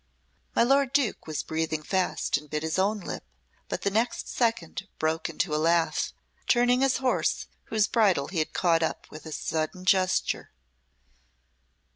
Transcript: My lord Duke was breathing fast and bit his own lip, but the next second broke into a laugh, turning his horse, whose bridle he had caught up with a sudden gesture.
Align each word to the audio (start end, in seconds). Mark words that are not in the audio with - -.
My 0.55 0.63
lord 0.63 0.93
Duke 0.93 1.27
was 1.27 1.43
breathing 1.43 1.83
fast 1.83 2.35
and 2.35 2.49
bit 2.49 2.63
his 2.63 2.79
own 2.79 3.01
lip, 3.01 3.23
but 3.69 3.83
the 3.83 3.91
next 3.91 4.27
second 4.27 4.87
broke 4.97 5.29
into 5.29 5.53
a 5.53 5.61
laugh, 5.61 6.11
turning 6.47 6.81
his 6.81 6.97
horse, 6.97 7.45
whose 7.65 7.85
bridle 7.85 8.29
he 8.29 8.39
had 8.39 8.51
caught 8.51 8.81
up 8.81 9.05
with 9.11 9.27
a 9.27 9.31
sudden 9.31 9.85
gesture. 9.85 10.49